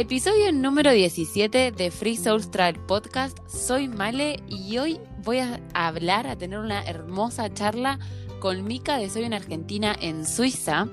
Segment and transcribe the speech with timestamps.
[0.00, 3.36] Episodio número 17 de Free Souls Travel Podcast.
[3.48, 7.98] Soy Male y hoy voy a hablar, a tener una hermosa charla
[8.38, 10.86] con Mica de Soy en Argentina en Suiza.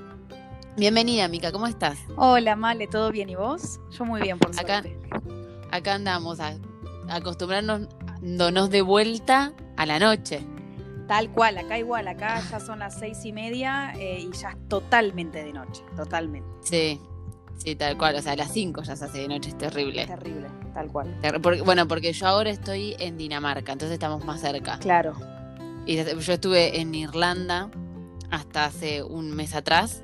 [0.75, 2.00] Bienvenida, Mica, ¿cómo estás?
[2.18, 3.79] Hola, Male, ¿todo bien y vos?
[3.91, 4.97] Yo muy bien, por Acá, suerte.
[5.69, 6.57] acá andamos a,
[7.07, 7.87] acostumbrarnos
[8.24, 10.43] donos de vuelta a la noche.
[11.07, 14.68] Tal cual, acá igual, acá ya son las seis y media eh, y ya es
[14.68, 16.50] totalmente de noche, totalmente.
[16.64, 17.00] Sí,
[17.57, 18.15] sí, tal cual.
[18.15, 20.05] O sea, a las 5 ya se hace de noche, es terrible.
[20.05, 21.18] Terrible, tal cual.
[21.21, 24.77] Ter- porque- bueno, porque yo ahora estoy en Dinamarca, entonces estamos más cerca.
[24.79, 25.13] Claro,
[25.87, 27.69] Y yo estuve en Irlanda
[28.32, 30.01] hasta hace un mes atrás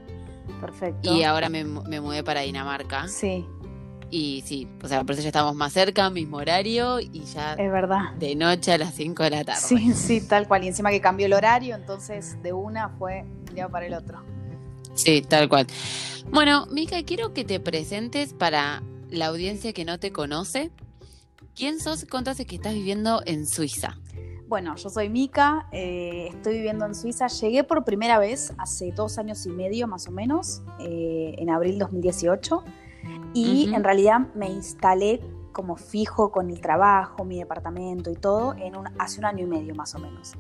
[0.60, 1.12] perfecto.
[1.14, 3.08] y ahora me, me mudé para Dinamarca.
[3.08, 3.46] Sí,
[4.12, 7.72] Y sí, o sea, por eso ya estamos más cerca, mismo horario y ya es
[7.72, 8.12] verdad.
[8.20, 9.62] de noche a las 5 de la tarde.
[9.62, 10.64] Sí, sí, tal cual.
[10.66, 14.22] Y encima que cambió el horario, entonces de una fue un día para el otro.
[15.04, 15.66] Sí, tal cual.
[16.32, 20.70] Bueno, Mica, quiero que te presentes para la audiencia que no te conoce.
[21.56, 22.06] ¿Quién sos?
[22.10, 23.98] ¿Cuánto hace que estás viviendo en Suiza?
[24.48, 27.28] Bueno, yo soy Mica, eh, estoy viviendo en Suiza.
[27.28, 31.80] Llegué por primera vez hace dos años y medio más o menos, eh, en abril
[31.80, 32.64] 2018.
[33.34, 38.76] Y en realidad me instalé como fijo con el trabajo, mi departamento y todo, en
[38.76, 40.34] un, hace un año y medio más o menos.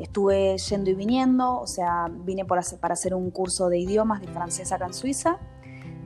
[0.00, 4.70] Estuve yendo y viniendo, o sea, vine para hacer un curso de idiomas de francés
[4.70, 5.38] acá en Suiza.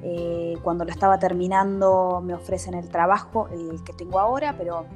[0.03, 4.87] Eh, cuando lo estaba terminando me ofrecen el trabajo, el que tengo ahora, pero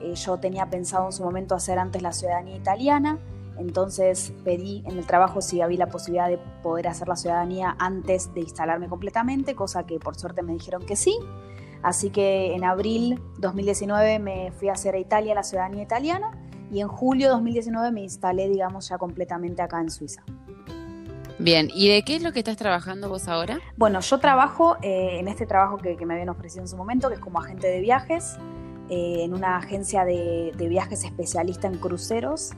[0.00, 3.18] eh, yo tenía pensado en su momento hacer antes la ciudadanía italiana,
[3.58, 8.32] entonces pedí en el trabajo si había la posibilidad de poder hacer la ciudadanía antes
[8.32, 11.18] de instalarme completamente, cosa que por suerte me dijeron que sí.
[11.82, 16.37] Así que en abril 2019 me fui a hacer a Italia la ciudadanía italiana
[16.70, 20.22] y en julio 2019 me instalé, digamos, ya completamente acá en Suiza.
[21.38, 23.60] Bien, ¿y de qué es lo que estás trabajando vos ahora?
[23.76, 27.08] Bueno, yo trabajo eh, en este trabajo que, que me habían ofrecido en su momento,
[27.08, 28.36] que es como agente de viajes,
[28.90, 32.52] eh, en una agencia de, de viajes especialista en cruceros.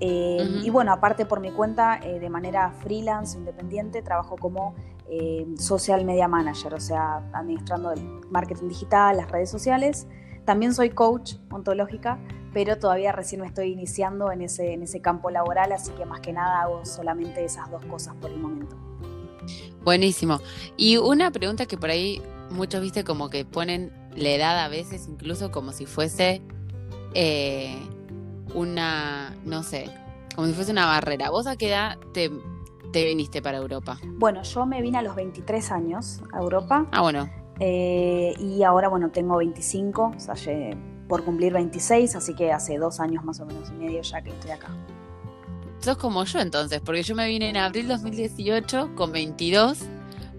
[0.00, 0.66] Eh, Ujú.
[0.66, 4.74] Y bueno, aparte por mi cuenta, eh, de manera freelance, independiente, trabajo como
[5.08, 10.06] eh, social media manager, o sea, administrando el marketing digital, las redes sociales.
[10.44, 12.18] También soy coach ontológica,
[12.52, 16.20] pero todavía recién me estoy iniciando en ese, en ese campo laboral, así que más
[16.20, 18.76] que nada hago solamente esas dos cosas por el momento.
[19.84, 20.40] Buenísimo.
[20.76, 25.08] Y una pregunta que por ahí muchos, viste, como que ponen la edad a veces,
[25.08, 26.40] incluso como si fuese
[27.14, 27.76] eh,
[28.54, 29.90] una, no sé,
[30.34, 31.30] como si fuese una barrera.
[31.30, 32.30] ¿Vos a qué edad te,
[32.92, 33.98] te viniste para Europa?
[34.04, 37.28] Bueno, yo me vine a los 23 años a Europa Ah, bueno,
[37.60, 40.34] eh, y ahora, bueno, tengo 25, o sea,
[41.08, 44.30] por cumplir 26, así que hace dos años más o menos y medio ya que
[44.30, 44.68] estoy acá.
[45.80, 49.78] sos como yo entonces, porque yo me vine en abril 2018 con 22,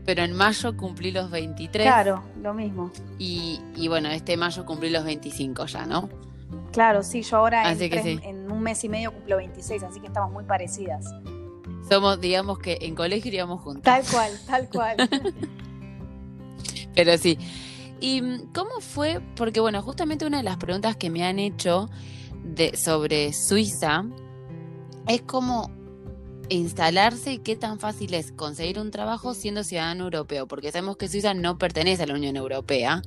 [0.05, 2.91] pero en mayo cumplí los 23 Claro, lo mismo.
[3.19, 6.09] y, y bueno, este mayo cumplí los 25 ya, ¿no?
[6.71, 8.19] Claro, sí, yo ahora en, tres- sí.
[8.23, 11.05] en un mes y medio cumplo 26, así que estamos muy parecidas.
[11.89, 13.83] Somos, digamos que en colegio iríamos juntas.
[14.03, 15.09] Tal cual, tal cual.
[16.95, 17.37] Pero sí.
[17.99, 19.21] ¿Y mm, cómo fue?
[19.35, 21.89] Porque bueno, justamente una de las preguntas que me han hecho
[22.43, 24.05] de, sobre Suiza
[25.07, 25.71] es cómo
[26.49, 31.07] instalarse y qué tan fácil es conseguir un trabajo siendo ciudadano europeo, porque sabemos que
[31.07, 33.01] Suiza no pertenece a la Unión Europea,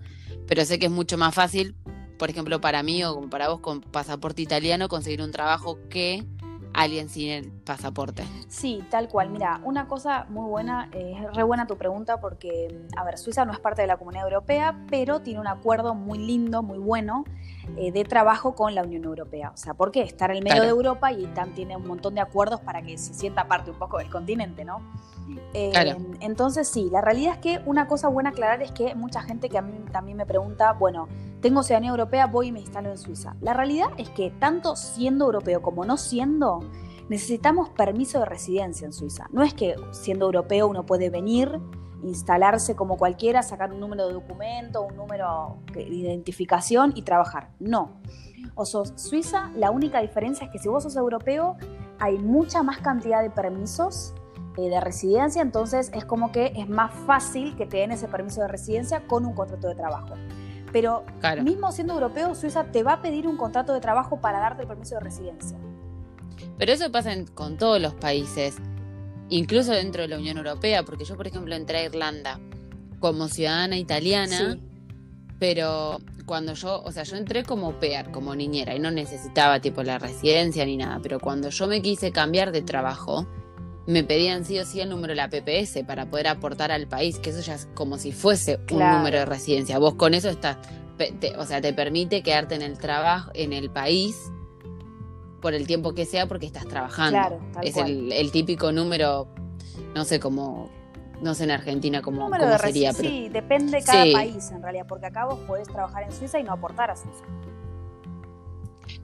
[0.47, 1.77] pero sé que es mucho más fácil,
[2.19, 6.25] por ejemplo, para mí o para vos con pasaporte italiano, conseguir un trabajo que
[6.75, 8.25] alguien sin el pasaporte.
[8.49, 9.31] Sí, tal cual.
[9.31, 13.45] Mira, una cosa muy buena, eh, es re buena tu pregunta porque, a ver, Suiza
[13.45, 17.25] no es parte de la Comunidad Europea, pero tiene un acuerdo muy lindo, muy bueno
[17.77, 19.51] eh, de trabajo con la Unión Europea.
[19.55, 20.01] O sea, ¿por qué?
[20.03, 20.65] Estar en el medio Claro.
[20.65, 23.79] de Europa y TAN tiene un montón de acuerdos para que se sienta parte un
[23.79, 24.81] poco del continente, ¿no?
[25.53, 25.99] Eh, Claro.
[26.21, 29.59] Entonces, sí, la realidad es que una cosa buena aclarar es que mucha gente que
[29.59, 31.07] a mí también me pregunta, bueno,
[31.43, 33.37] tengo ciudadanía europea, voy y me instalo en Suiza.
[33.43, 36.61] La realidad es que tanto siendo europeo como no siendo,
[37.09, 39.27] necesitamos permiso de residencia en Suiza.
[39.33, 41.61] No es que siendo europeo uno puede venir,
[42.03, 47.51] instalarse como cualquiera, sacar un número de documento, un número de identificación y trabajar.
[47.59, 48.01] No.
[48.55, 51.57] O sos Suiza, la única diferencia es que si vos sos europeo,
[51.99, 54.15] hay mucha más cantidad de permisos
[54.57, 58.41] eh, de residencia, entonces es como que es más fácil que te den ese permiso
[58.43, 60.15] de residencia con un contrato de trabajo.
[60.73, 61.43] Pero Claro.
[61.43, 64.69] mismo siendo europeo, Suiza te va a pedir un contrato de trabajo para darte el
[64.69, 65.59] permiso de residencia.
[66.59, 68.57] Pero eso pasa en- con todos los países,
[69.29, 72.41] incluso dentro de la Unión Europea, porque yo, por ejemplo, entré a Irlanda
[73.01, 74.61] como ciudadana italiana, Sí.
[75.39, 79.83] pero cuando yo, o sea, yo entré como pear, como niñera, y no necesitaba tipo
[79.83, 83.27] la residencia ni nada, pero cuando yo me quise cambiar de trabajo,
[83.87, 87.19] me pedían sí o sí el número de la PPS para poder aportar al país,
[87.19, 89.79] que eso ya es como si fuese un número de residencia.
[89.79, 90.59] Vos con eso estás,
[91.39, 94.17] o sea, te permite quedarte en el trabajo, en el país
[95.41, 97.19] por el tiempo que sea porque estás trabajando.
[97.19, 99.29] Claro, es el, típico número,
[99.95, 100.71] no sé cómo,
[101.23, 102.31] no sé en Argentina cómo,
[102.61, 102.93] sería.
[102.93, 103.09] Pero...
[103.09, 106.45] Sí, depende de cada país en realidad, porque acá vos podés trabajar en Suiza y
[106.45, 107.25] no aportar a Suiza.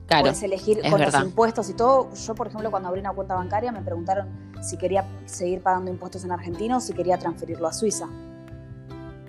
[0.07, 2.13] Claro, Puedes elegir con los impuestos y todo.
[2.13, 6.23] Yo, por ejemplo, cuando abrí una cuenta bancaria me preguntaron si quería seguir pagando impuestos
[6.23, 8.07] en Argentina o si quería transferirlo a Suiza.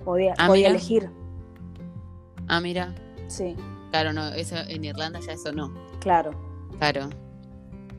[0.03, 1.09] Podía, ah, elegir.
[2.47, 2.93] Ah, mira.
[3.27, 3.55] Sí.
[3.91, 5.73] Claro, no, eso en Irlanda ya eso no.
[5.99, 6.46] Claro.
[6.79, 7.09] Claro.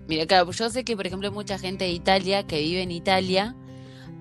[0.06, 3.54] Mira, claro, yo sé que, por ejemplo, mucha gente de Italia que vive en Italia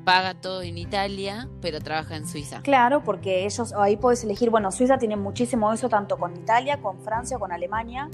[0.03, 2.61] paga todo en Italia, pero trabaja en Suiza.
[2.61, 6.99] Claro, porque ellos ahí puedes elegir, bueno, Suiza tiene muchísimo eso tanto con Italia, con
[7.01, 8.09] Francia, con Alemania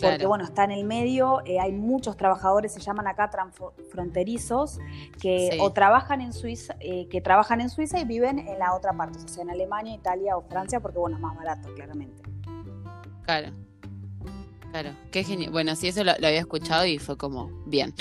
[0.00, 4.78] porque bueno, está en el medio, eh, hay muchos trabajadores, se llaman acá transfronterizos,
[5.20, 8.92] que o trabajan en Suiza, eh, que trabajan en Suiza y viven en la otra
[8.92, 12.22] parte, o sea, en Alemania, Italia o Francia, porque bueno, es más barato, claramente.
[13.22, 13.52] Claro.
[14.82, 15.52] Claro, qué genial.
[15.52, 17.94] Bueno, sí, eso lo, había escuchado y fue como, bien.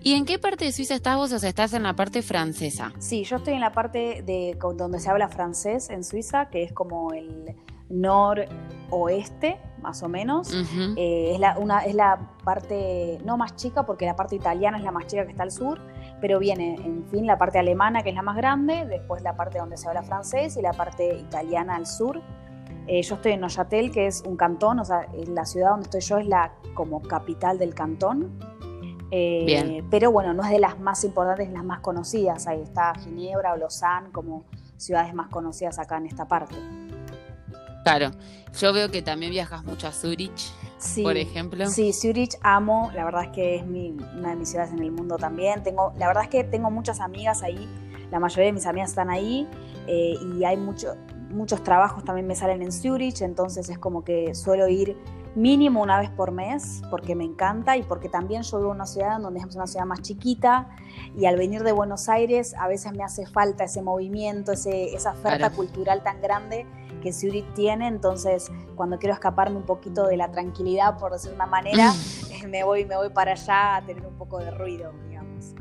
[0.00, 1.32] ¿Y en qué parte de Suiza estás vos?
[1.32, 2.92] O sea, estás en la parte francesa.
[3.00, 6.72] Sí, yo estoy en la parte de donde se habla francés en Suiza, que es
[6.72, 7.56] como el
[7.90, 10.54] noroeste, más o menos.
[10.96, 14.84] Eh, es, la, una, es la parte, no más chica, porque la parte italiana es
[14.84, 15.80] la más chica que está al sur,
[16.20, 19.58] pero viene, en fin, la parte alemana, que es la más grande, después la parte
[19.58, 22.22] donde se habla francés y la parte italiana al sur.
[22.88, 26.00] Eh, yo estoy en Neuchâtel, que es un cantón, o sea, la ciudad donde estoy
[26.00, 28.38] yo es la como capital del cantón.
[29.10, 32.46] Eh, pero bueno, no es de las más importantes, las más conocidas.
[32.46, 34.44] Ahí está Ginebra o Lausanne como
[34.76, 36.56] ciudades más conocidas acá en esta parte.
[37.84, 38.10] Claro,
[38.58, 40.52] yo veo que también viajas mucho a Zurich,
[41.02, 41.66] por ejemplo.
[41.68, 45.16] Sí, Zurich amo, la verdad es que es una de mis ciudades en el mundo
[45.16, 45.62] también.
[45.62, 47.68] Tengo, la verdad es que tengo muchas amigas ahí,
[48.10, 49.46] la mayoría de mis amigas están ahí
[49.86, 50.96] eh, y hay mucho,
[51.30, 54.96] muchos trabajos también me salen en Zurich, entonces es como que suelo ir
[55.34, 58.86] mínimo una vez por mes porque me encanta y porque también yo vivo en una
[58.86, 60.68] ciudad donde es una ciudad más chiquita
[61.16, 65.12] y al venir de Buenos Aires a veces me hace falta ese movimiento, ese, esa
[65.12, 66.66] oferta cultural tan grande
[67.02, 71.46] que Zurich tiene, entonces cuando quiero escaparme un poquito de la tranquilidad, por decir una
[71.46, 71.92] manera,
[72.48, 75.54] me voy, me voy para allá a tener un poco de ruido, digamos.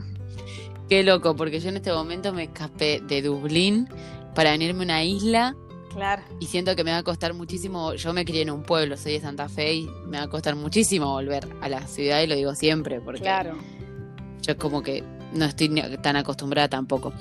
[0.90, 3.90] Qué loco, porque yo en este momento me escapé de Dublín
[4.38, 5.56] para venirme a una isla.
[5.92, 6.22] Claro.
[6.40, 7.96] Y siento que me va a costar muchísimo.
[7.96, 10.56] Yo me crié en un pueblo, soy de Santa Fe y me va a costar
[10.56, 13.58] muchísimo volver a la ciudad y lo digo siempre porque claro.
[14.44, 15.04] yo como que
[15.34, 15.70] no estoy
[16.04, 17.14] tan acostumbrada tampoco.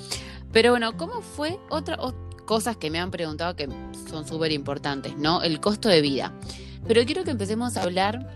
[0.52, 1.96] Pero bueno, ¿cómo fue otra,
[2.44, 3.66] cosas que me han preguntado que
[4.10, 5.42] son súper importantes, ¿no?
[5.42, 6.34] El costo de vida.
[6.86, 8.30] Pero quiero que empecemos a hablar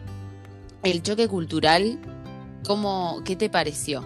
[0.84, 1.98] el choque cultural,
[2.66, 4.02] ¿cómo, ¿qué te pareció?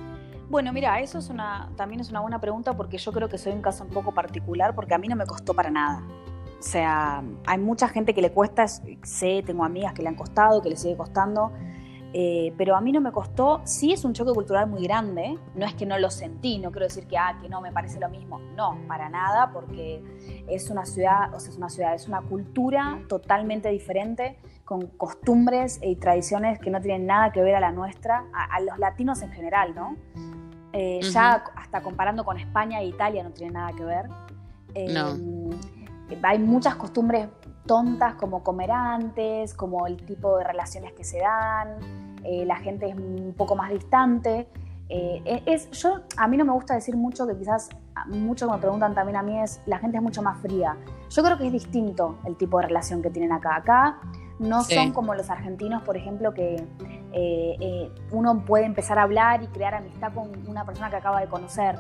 [0.49, 3.53] Bueno, mira, eso es una, también es una buena pregunta porque yo creo que soy
[3.53, 6.03] un caso un poco particular porque a mí no me costó para nada.
[6.59, 10.63] O sea, hay mucha gente que le cuesta, sé, tengo amigas que le han costado,
[10.63, 11.53] que le sigue costando,
[12.17, 15.67] eh, pero a mí no me costó, sí es un choque cultural muy grande, no
[15.67, 18.09] es que no lo sentí, no quiero decir que, ah, que no me parece lo
[18.09, 20.01] mismo, no, para nada, porque
[20.47, 25.81] es una ciudad, o sea, es una ciudad, es una cultura totalmente diferente, con costumbres
[25.83, 29.33] y tradiciones que no tienen nada que ver a la nuestra, a, los latinos en
[29.33, 29.97] general, ¿no?
[30.77, 34.09] Eh, ya hasta comparando con España e Italia no tiene nada que ver.
[34.93, 35.15] no.
[36.11, 37.29] Eh, hay muchas costumbres
[37.65, 41.79] tontas como comer antes, como el tipo de relaciones que se dan,
[42.25, 44.49] eh, la gente es un poco más distante.
[44.89, 47.71] E-, es, yo, a mí no me gusta decir mucho, que quizás
[48.09, 50.77] muchos me preguntan también a mí, es la gente es mucho más fría.
[51.09, 53.57] Yo creo que es distinto el tipo de relación que tienen acá.
[53.57, 54.01] Acá
[54.39, 56.65] no son como los argentinos, por ejemplo, que
[57.13, 61.29] eh, uno puede empezar a hablar y crear amistad con una persona que acaba de
[61.29, 61.77] conocer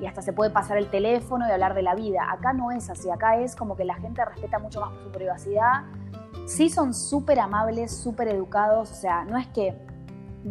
[0.00, 2.30] y hasta se puede pasar el teléfono y hablar de la vida.
[2.30, 5.84] Acá no es así, acá es como que la gente respeta mucho más su privacidad.
[6.46, 9.74] Sí son súper amables, súper educados, o sea, no es que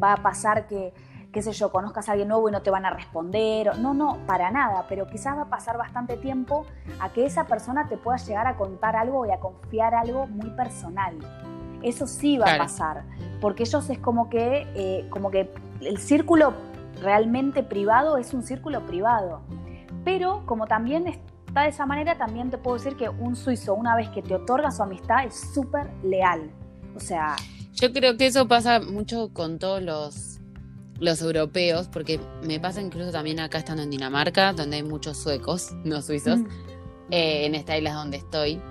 [0.01, 0.93] va a pasar que,
[1.33, 3.77] qué sé yo, conozcas a alguien nuevo y no te van a responder.
[3.79, 6.65] No, no, para nada, pero quizás va a pasar bastante tiempo
[6.99, 10.51] a que esa persona te pueda llegar a contar algo y a confiar algo muy
[10.51, 11.17] personal.
[11.81, 13.03] Eso sí va a pasar,
[13.41, 16.53] porque ellos es como que, eh, como que el círculo
[17.01, 19.41] realmente privado es un círculo privado.
[20.05, 23.95] Pero como también está de esa manera, también te puedo decir que un suizo, una
[23.95, 26.51] vez que te otorga su amistad, es súper leal.
[26.95, 27.35] O sea...
[27.73, 30.32] Yo creo que eso pasa mucho con todos los,
[30.99, 35.71] los europeos, porque me pasa incluso también acá estando en Dinamarca, donde hay muchos suecos,
[35.83, 36.47] no suizos, mm.
[37.11, 38.61] eh, en esta isla donde estoy.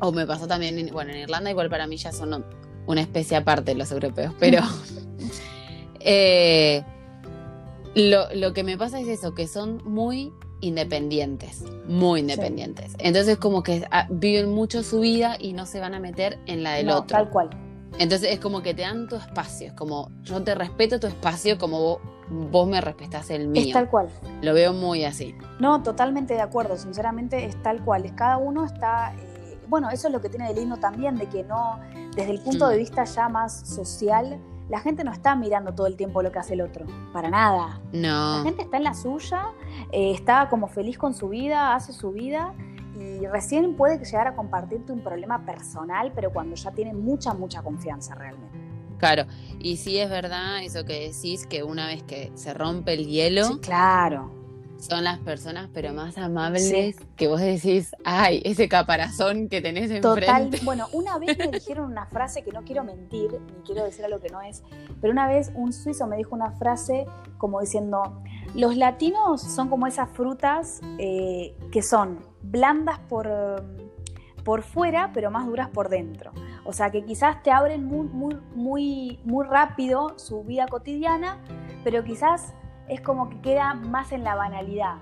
[0.00, 2.44] O me pasó también, en, bueno, en Irlanda igual para mí ya son
[2.86, 4.60] una especie aparte los europeos, pero...
[6.00, 6.82] eh,
[7.94, 12.94] Lo, lo que me pasa es eso, que son muy independientes, muy independientes.
[12.98, 16.64] Entonces como que ah, viven mucho su vida y no se van a meter en
[16.64, 17.16] la del No, otro.
[17.18, 17.50] tal cual.
[17.98, 21.58] Entonces es como que te dan tu espacio, es como yo te respeto tu espacio
[21.58, 21.98] como vos,
[22.50, 23.72] vos me respetás el Es mío.
[23.72, 24.08] tal cual.
[24.42, 25.34] Lo veo muy así.
[25.60, 30.08] No, totalmente de acuerdo, sinceramente es tal cual, es cada uno está, eh, bueno, eso
[30.08, 31.78] es lo que tiene de lindo también, de que no,
[32.16, 32.70] desde el punto Mm.
[32.70, 36.38] de vista ya más social, la gente no está mirando todo el tiempo lo que
[36.38, 37.80] hace el otro, para nada.
[37.92, 39.42] La No, gente está en la suya,
[39.92, 42.54] eh, está como feliz con su vida, hace su vida
[42.98, 47.62] y recién puede llegar a compartirte un problema personal, pero cuando ya tiene mucha, mucha
[47.62, 48.56] confianza realmente.
[48.98, 49.26] claro.
[49.58, 53.44] Y sí es verdad eso que decís, que una vez que se rompe el hielo,
[53.44, 54.30] Sí, claro.
[54.86, 56.94] Son las personas pero más amables Sí.
[57.16, 60.60] que vos decís, ay, ese caparazón que tenés Total, enfrente.
[60.64, 64.20] bueno, una vez me dijeron una frase que no quiero mentir, ni quiero decir algo
[64.20, 64.62] que no es,
[65.00, 67.06] pero una vez un suizo me dijo una frase
[67.38, 68.22] como diciendo,
[68.54, 73.28] los latinos son como esas frutas eh, que son blandas por,
[74.44, 76.32] por fuera, pero más duras por dentro.
[76.64, 81.38] O sea, que quizás te abren muy, muy, muy, muy rápido su vida cotidiana,
[81.82, 82.54] pero quizás
[82.88, 84.96] es como que queda más en la banalidad.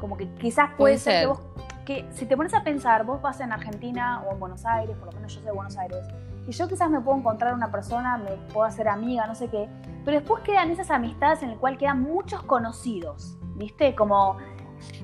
[0.00, 1.28] Como que quizás puede, Puede ser, que ser.
[1.28, 1.40] vos
[1.84, 5.06] que si te pones a pensar, vos vas en Argentina o en Buenos Aires, por
[5.06, 5.98] lo menos yo soy de Buenos Aires,
[6.46, 9.68] y yo quizás me puedo encontrar una persona, me puedo hacer amiga, no sé qué,
[10.04, 13.96] pero después quedan esas amistades en las cuales quedan muchos conocidos, ¿viste?
[13.96, 14.36] Como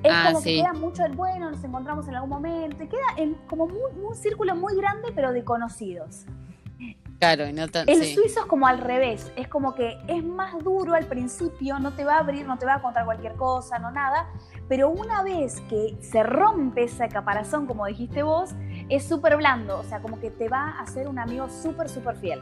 [0.04, 0.56] es Ah, como que sí.
[0.62, 4.14] queda mucho el bueno, nos encontramos en algún momento, y queda en como muy- un
[4.14, 6.26] círculo muy grande, pero de conocidos.
[7.18, 8.14] Claro, y no tan, El sí.
[8.14, 12.04] suizo es como al revés, es como que es más duro al principio, no te
[12.04, 14.28] va a abrir, no te va a contar cualquier cosa, no nada,
[14.68, 18.50] pero una vez que se rompe esa caparazón, como dijiste vos,
[18.88, 22.16] es súper blando, o sea, como que te va a hacer un amigo súper, súper
[22.16, 22.40] fiel.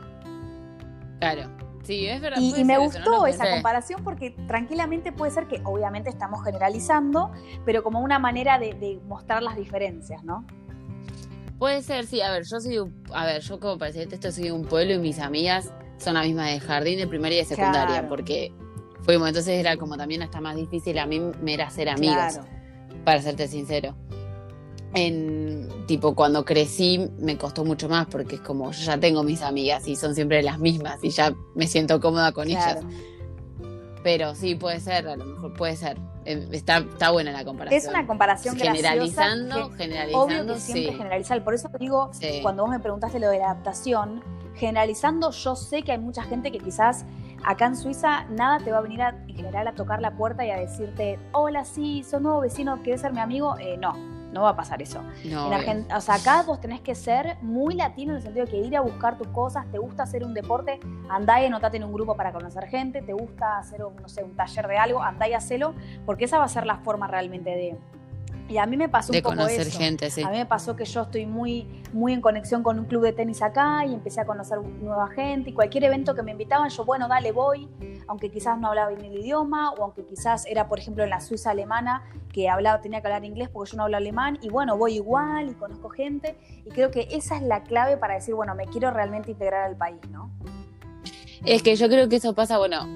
[1.21, 1.49] Claro.
[1.83, 2.38] Sí, es verdad.
[2.40, 7.30] Y, me eso, gustó esa comparación porque tranquilamente puede ser que obviamente estamos generalizando,
[7.64, 10.45] pero como una manera de, de mostrar las diferencias, ¿no?
[11.58, 12.20] Puede ser, sí.
[12.20, 12.78] A ver, yo soy,
[13.12, 16.26] a ver, yo como presidente esto soy de un pueblo y mis amigas son las
[16.26, 18.08] mismas de jardín, de primaria y de secundaria, Claro.
[18.08, 18.52] porque
[19.02, 22.48] fuimos, entonces era como también hasta más difícil a mí me era ser amigas, Claro.
[23.04, 23.94] para serte sincero.
[24.94, 29.42] En tipo cuando crecí me costó mucho más porque es como yo ya tengo mis
[29.42, 32.80] amigas y son siempre las mismas y ya me siento cómoda con Claro.
[32.80, 32.94] ellas.
[34.06, 35.98] Pero sí puede ser, a lo mejor puede ser.
[36.25, 37.76] Eh, Está, está buena la comparación.
[37.82, 40.96] Es una comparación generalizando, graciosa, generalizando, Obvio que siempre sí.
[40.96, 41.42] generalizar.
[41.42, 42.38] Por eso digo, Sí.
[42.40, 44.22] cuando vos me preguntaste lo de la adaptación,
[44.54, 47.04] generalizando, yo sé que hay mucha gente que quizás
[47.44, 50.46] acá en Suiza nada te va a venir a, en general a tocar la puerta
[50.46, 53.58] y a decirte, hola, sí, sos nuevo vecino, ¿querés ser mi amigo?
[53.58, 53.92] Eh, no,
[54.37, 55.02] no va a pasar eso.
[55.25, 58.50] No, En o sea, acá vos tenés que ser muy latino en el sentido de
[58.50, 60.78] que ir a buscar tus cosas, te gusta hacer un deporte,
[61.09, 64.23] andá y anotate en un grupo para conocer gente, te gusta hacer, un, no sé,
[64.23, 65.75] un taller de algo, andá y hacelo,
[66.05, 67.78] porque esa va a ser la forma realmente de...
[68.48, 69.78] Y a mí me pasó de un poco conocer eso.
[69.78, 70.22] gente, sí.
[70.22, 73.12] A mí me pasó que yo estoy muy, muy en conexión con un club de
[73.12, 76.84] tenis acá y empecé a conocer nueva gente y cualquier evento que me invitaban, yo,
[76.84, 77.68] bueno, dale, voy,
[78.06, 81.20] aunque quizás no hablaba bien el idioma o aunque quizás era, por ejemplo, en la
[81.20, 84.76] Suiza alemana que hablaba, tenía que hablar inglés porque yo no hablo alemán y bueno,
[84.76, 88.54] voy igual y conozco gente y creo que esa es la clave para decir, bueno,
[88.54, 90.30] me quiero realmente integrar al país, ¿no?
[91.44, 92.86] Es que yo creo que eso pasa, bueno,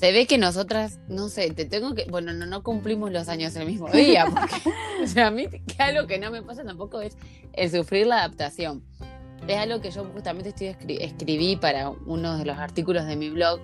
[0.00, 3.54] se ve que nosotras, no sé, te tengo que, bueno, no, no cumplimos los años
[3.56, 4.70] el mismo día, porque,
[5.04, 7.16] o sea, a mí que algo que no me pasa tampoco es
[7.52, 8.82] el sufrir la adaptación.
[9.46, 13.28] Es algo que yo justamente estoy escri- escribí para uno de los artículos de mi
[13.28, 13.60] blog,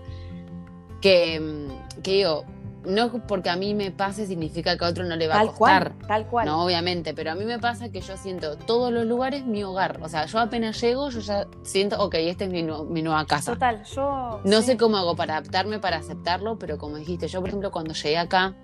[1.01, 2.45] que, mm, que digo,
[2.87, 5.51] no porque a mí me pase significa que a otro no le va Tal a
[5.53, 5.93] costar.
[5.97, 6.47] cual, tal cual.
[6.47, 9.99] No, obviamente, pero a mí me pasa que yo siento todos los lugares mi hogar.
[10.03, 13.27] O sea, yo apenas llego, yo ya siento, ok, esta es mi, nu- mi nueva
[13.27, 13.53] casa.
[13.53, 14.41] Total, yo...
[14.45, 14.67] No sí.
[14.69, 18.19] sé cómo hago para adaptarme, para aceptarlo, pero como dijiste, yo por ejemplo cuando llegué
[18.19, 18.55] acá,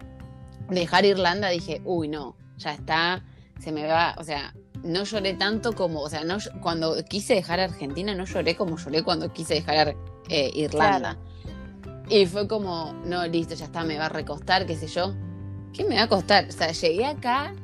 [0.70, 3.24] dejar Irlanda, dije, uy, no, ya está,
[3.58, 7.60] se me va, o sea, no lloré tanto como, o sea, no, cuando quise dejar
[7.60, 9.94] Argentina, no lloré como lloré cuando quise dejar
[10.28, 11.18] eh, Irlanda.
[12.08, 15.14] Y fue como, no, listo, ya está, me va a recostar, qué sé yo.
[15.72, 16.46] ¿Qué me va a costar?
[16.48, 17.54] O sea, llegué acá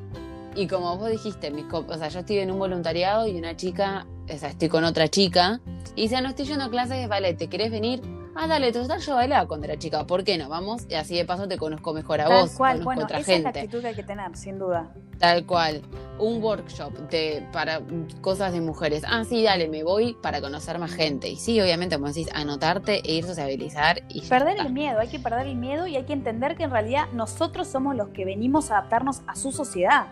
[0.55, 4.07] y como vos dijiste, mis o sea, yo estoy en un voluntariado y una chica,
[4.33, 5.61] o sea, estoy con otra chica,
[5.95, 8.01] y dice, "Ah, no estoy yendo a clases de ballet, ¿te querés venir?
[8.41, 10.49] Ah, dale, total, yo bailaba cuando era chica, ¿por qué no?
[10.49, 13.19] Vamos, y así de paso te conozco mejor a Tal vos, cual, conozco bueno, otra
[13.19, 13.59] esa es la gente.
[13.61, 14.93] actitud que hay que tener, sin duda.
[15.19, 15.83] Tal cual.
[16.21, 17.81] Un workshop de, para
[18.21, 19.03] cosas de mujeres.
[19.09, 21.29] Ah, sí, dale, me voy para conocer más gente.
[21.29, 24.63] Y sí, obviamente, como decís, anotarte e ir a sociabilizar y Perder está.
[24.69, 27.67] el miedo, hay que perder el miedo y hay que entender que en realidad nosotros
[27.67, 30.07] somos los que venimos a adaptarnos a su sociedad.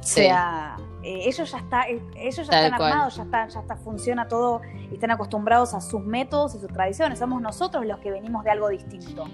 [0.00, 0.20] O Sí.
[0.22, 2.92] sea, eh, ellos ya está, eh, ellos ya Tal están cual.
[2.92, 6.72] armados, ya está, ya está, funciona todo y están acostumbrados a sus métodos y sus
[6.72, 7.18] tradiciones.
[7.18, 9.24] Somos nosotros los que venimos de algo distinto.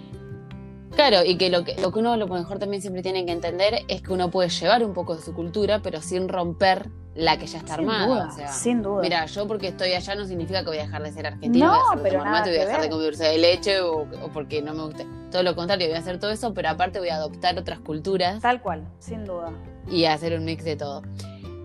[0.94, 3.84] Claro, y que lo, que lo que uno lo mejor también siempre tiene que entender
[3.86, 7.46] es que uno puede llevar un poco de su cultura, pero sin romper la que
[7.46, 8.06] ya está Sin armada.
[8.06, 9.00] duda, o sea, sin duda.
[9.02, 11.72] Mira, yo porque estoy allá no significa que voy a dejar de ser argentina, No,
[11.72, 12.90] voy a dejar de pero tomar mate, voy a dejar de ver.
[12.90, 15.06] comer dulce de leche o, o porque no me guste.
[15.30, 18.40] Todo lo contrario, voy a hacer todo eso, pero aparte voy a adoptar otras culturas
[18.40, 19.52] Tal cual, sin duda.
[19.88, 21.02] y hacer un mix de todo.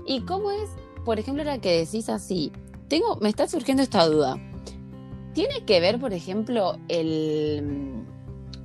[0.05, 0.69] ¿Y cómo es,
[1.03, 2.51] por ejemplo, ahora que decís así?
[2.88, 4.38] Tengo, me está surgiendo esta duda.
[5.33, 8.03] ¿Tiene que ver, por ejemplo, el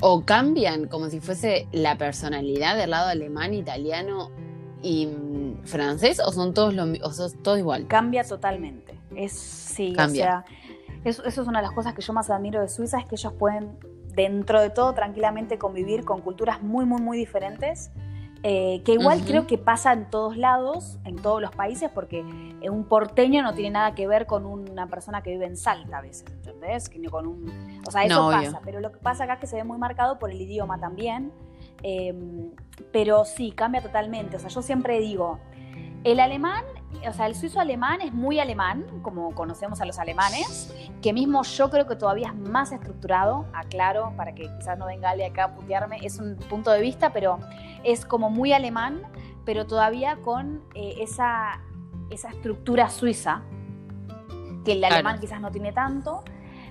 [0.02, 4.30] o cambian como si fuese la personalidad del lado alemán, italiano
[4.82, 7.86] y mm, francés o son todos lo, o son todo igual?
[7.86, 8.98] Cambia totalmente.
[9.14, 10.22] Es, sí, Cambia.
[10.22, 10.44] o sea,
[11.04, 13.16] eso, eso es una de las cosas que yo más admiro de Suiza, es que
[13.16, 13.78] ellos pueden,
[14.14, 17.90] dentro de todo, tranquilamente convivir con culturas muy, muy, muy diferentes.
[18.42, 22.24] Eh, que igual creo que pasa en todos lados, en todos los países, porque
[22.62, 25.98] eh, un porteño no tiene nada que ver con una persona que vive en Salta
[25.98, 26.88] a veces, ¿entendés?
[26.88, 29.46] Que con un, o sea, eso No, pasa, pero lo que pasa acá es que
[29.46, 31.32] se ve muy marcado por el idioma también.
[31.82, 32.14] eh,
[32.92, 34.36] pero sí, cambia totalmente.
[34.36, 35.38] O sea, yo siempre digo,
[36.04, 36.64] el alemán,
[37.08, 41.42] o sea, el suizo alemán es muy alemán, como conocemos a los alemanes, que mismo
[41.42, 45.44] yo creo que todavía es más estructurado, aclaro, para que quizás no venga alguien acá
[45.44, 47.38] a putearme, es un punto de vista, pero
[47.84, 49.02] es como muy alemán,
[49.44, 51.60] pero todavía con eh, esa,
[52.10, 53.42] esa estructura suiza,
[54.64, 54.94] que el Claro.
[54.96, 56.22] alemán quizás no tiene tanto.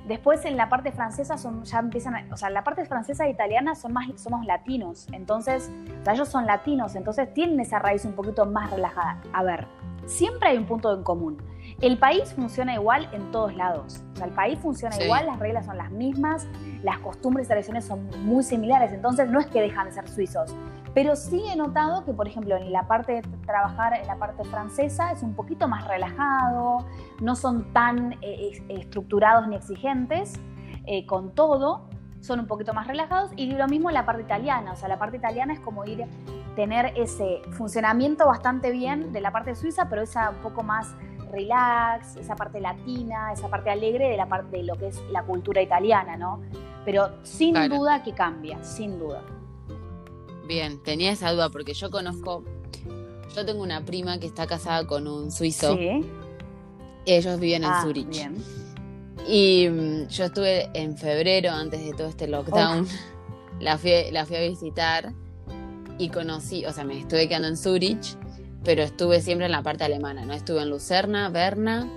[0.07, 3.31] Después en la parte francesa son, ya empiezan, a- o sea, la parte francesa e
[3.31, 5.69] italiana son más, somos latinos, entonces,
[6.01, 9.19] o sea, ellos son latinos, entonces tienen esa raíz un poquito más relajada.
[9.33, 9.67] A ver,
[10.09, 11.37] siempre hay un punto en común.
[11.81, 14.03] El país funciona igual en todos lados.
[14.13, 15.03] O sea, el país funciona Sí.
[15.03, 16.47] igual, las reglas son las mismas,
[16.83, 20.53] las costumbres y tradiciones son muy similares, entonces no es que dejan de ser suizos.
[20.93, 24.43] Pero sí he notado que, por ejemplo, en la parte de trabajar en la parte
[24.43, 26.85] francesa es un poquito más relajado,
[27.21, 30.33] no son tan eh, estructurados ni exigentes
[30.85, 31.87] eh, con todo,
[32.19, 34.97] son un poquito más relajados y lo mismo en la parte italiana, o sea, la
[34.97, 36.05] parte italiana es como ir
[36.59, 40.93] tener ese funcionamiento bastante bien de la parte suiza, pero esa un poco más
[41.31, 45.23] relax, esa parte latina, esa parte alegre de la parte de lo que es la
[45.23, 46.41] cultura italiana, ¿no?
[46.83, 47.77] Pero sin Claro.
[47.77, 49.21] duda que cambia, sin duda.
[50.49, 52.43] Bien, tenía esa duda porque yo conozco,
[53.33, 56.05] yo tengo una prima que está casada con un suizo, Sí.
[57.05, 58.09] ellos viven en Ah, Zurich.
[58.09, 58.35] bien.
[59.25, 62.85] Y mm, yo estuve en febrero, antes de todo este lockdown,
[63.61, 65.13] la, fui, la fui a visitar
[65.99, 68.15] y conocí, o sea, me estuve quedando en Zurich,
[68.63, 70.33] pero estuve siempre en la parte alemana, ¿no?
[70.33, 71.87] Estuve en Lucerna, Berna,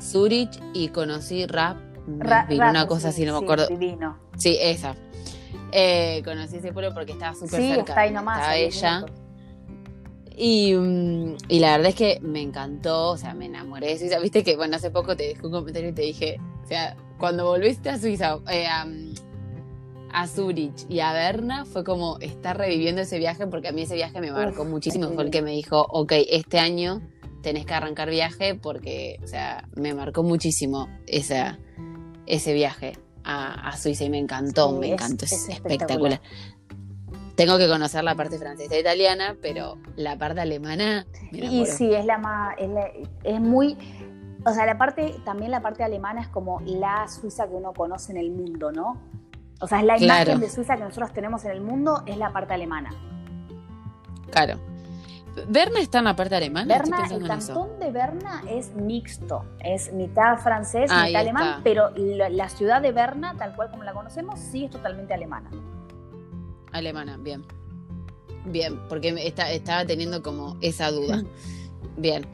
[0.00, 1.76] Zurich y conocí Rap,
[2.18, 3.66] Ra- una cosa sí, así, no me acuerdo.
[3.66, 4.18] Divino.
[4.36, 4.94] Sí, esa.
[5.72, 7.80] Eh, conocí ese pueblo porque estaba súper Sí, cerca.
[7.92, 8.38] está ahí nomás.
[8.38, 9.04] estaba ella.
[10.36, 14.18] Y, mm, y la verdad es que me encantó, o sea, me enamoré de Suiza.
[14.20, 17.44] Viste que, bueno, hace poco te dejé un comentario y te dije, o sea, cuando
[17.46, 19.12] volviste a Suiza, eh, mm,
[20.12, 23.94] a Zurich y a Berna, fue como estar reviviendo ese viaje, porque a mí ese
[23.94, 25.08] viaje me marcó Uf, muchísimo.
[25.10, 27.00] Fue el que me dijo, ok, este año
[27.42, 31.58] tenés que arrancar viaje, porque, o sea, me marcó muchísimo esa,
[32.26, 32.92] ese viaje
[33.24, 36.12] a, a Suiza y me encantó, Sí, me es- encantó, es, es espectacular.
[36.12, 36.20] espectacular.
[37.36, 41.92] Tengo que conocer la parte francesa e italiana, pero la parte alemana me Y sí,
[41.94, 42.90] es la más, es, la-
[43.24, 43.78] es muy,
[44.44, 48.12] o sea, la parte, también la parte alemana es como la Suiza que uno conoce
[48.12, 49.00] en el mundo, ¿no?
[49.60, 50.30] O sea, es la Claro.
[50.32, 52.90] imagen de Suiza que nosotros tenemos en el mundo, es la parte alemana.
[54.30, 54.58] Claro.
[55.48, 56.66] ¿Berna está en la parte alemana?
[56.78, 61.60] Berna, el cantón de Berna es mixto, es mitad francés, Ahí mitad alemán, está.
[61.62, 65.50] pero la, la ciudad de Berna, tal cual como la conocemos, sí es totalmente alemana.
[66.72, 67.44] Alemana, bien.
[68.46, 71.22] Bien, porque está- estaba teniendo como esa duda.
[71.96, 72.26] Bien.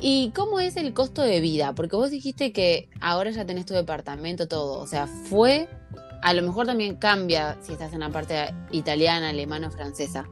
[0.00, 1.74] ¿Y cómo es el costo de vida?
[1.74, 4.78] Porque vos dijiste que ahora ya tenés tu departamento, todo.
[4.80, 5.68] O sea, fue.
[6.22, 10.26] A lo mejor también cambia si estás en la parte italiana, alemana o francesa.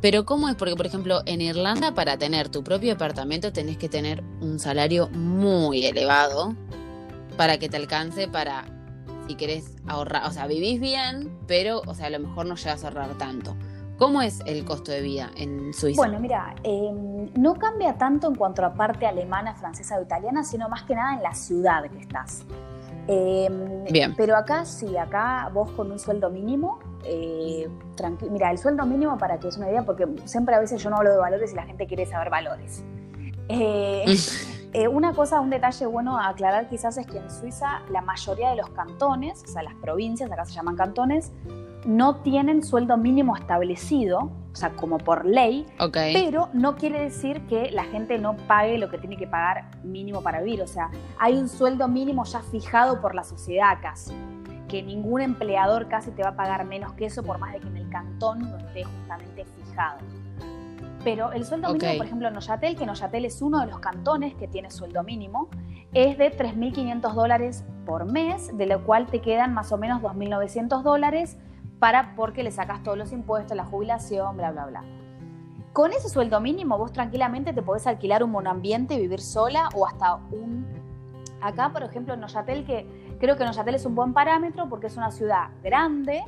[0.00, 0.56] Pero ¿cómo es?
[0.56, 5.08] Porque, por ejemplo, en Irlanda, para tener tu propio departamento, tenés que tener un salario
[5.10, 6.56] muy elevado
[7.36, 8.64] para que te alcance para,
[9.28, 10.26] si querés ahorrar.
[10.26, 13.56] O sea, vivís bien, pero, o sea, a lo mejor no llegas a ahorrar tanto.
[13.96, 15.96] ¿Cómo es el costo de vida en Suiza?
[15.96, 16.90] Bueno, mira, eh,
[17.36, 21.14] no cambia tanto en cuanto a parte alemana, francesa o italiana, sino más que nada
[21.14, 22.44] en la ciudad que estás.
[23.08, 24.14] Eh, Bien.
[24.16, 29.18] Pero acá sí, acá vos con un sueldo mínimo, eh, tranqui- mira, el sueldo mínimo
[29.18, 31.56] para que es una idea, porque siempre a veces yo no hablo de valores y
[31.56, 32.84] la gente quiere saber valores.
[33.48, 34.04] Eh,
[34.72, 38.50] eh, una cosa, un detalle bueno a aclarar quizás es que en Suiza la mayoría
[38.50, 41.32] de los cantones, o sea, las provincias, acá se llaman cantones,
[41.84, 47.70] no tienen sueldo mínimo establecido, o sea, como por ley, pero no quiere decir que
[47.70, 50.62] la gente no pague lo que tiene que pagar mínimo para vivir.
[50.62, 54.14] O sea, hay un sueldo mínimo ya fijado por la sociedad casi.
[54.68, 57.68] que ningún empleador casi te va a pagar menos que eso, por más de que
[57.68, 59.98] en el cantón no esté justamente fijado.
[61.04, 64.34] Pero el sueldo mínimo, por ejemplo, en Noyatel, que Noyatel es uno de los cantones
[64.34, 65.50] que tiene sueldo mínimo,
[65.92, 70.82] es de 3.500 dólares por mes, de lo cual te quedan más o menos 2.900
[70.82, 71.36] dólares
[71.82, 74.84] para porque le sacas todos los impuestos, la jubilación, bla, bla, bla.
[75.72, 80.14] Con ese sueldo mínimo vos tranquilamente te podés alquilar un monoambiente, vivir sola o hasta
[80.14, 80.64] un...
[81.40, 84.96] Acá, por ejemplo, en Noyatel, que creo que Noyatel es un buen parámetro porque es
[84.96, 86.22] una ciudad grande,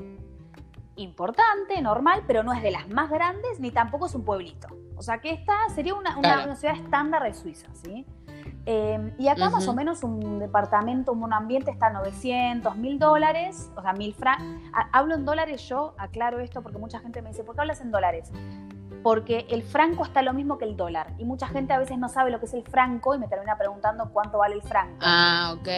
[0.97, 4.67] importante, normal, pero no es de las más grandes ni tampoco es un pueblito.
[4.97, 6.45] O sea que esta sería una, una- Claro.
[6.47, 8.05] una ciudad estándar de Suiza, ¿sí?
[8.67, 13.71] Eh, y acá más o menos un departamento, un ambiente está a 900, 1000 dólares,
[13.77, 14.47] o sea, 1000 francos.
[14.93, 17.91] Hablo en dólares yo, aclaro esto porque mucha gente me dice, ¿por qué hablas en
[17.91, 18.31] dólares?
[19.03, 22.09] Porque el franco está lo mismo que el dólar y mucha gente a veces no
[22.09, 24.97] sabe lo que es el franco y me termina preguntando cuánto vale el franco.
[25.01, 25.69] Ah, ok.